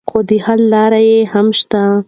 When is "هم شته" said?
1.31-1.81